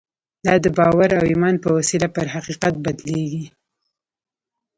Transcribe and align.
دا 0.45 0.53
د 0.63 0.65
باور 0.77 1.09
او 1.19 1.23
ایمان 1.31 1.55
په 1.63 1.69
وسیله 1.77 2.07
پر 2.15 2.25
حقیقت 2.35 2.73
بدلېږي 2.85 3.45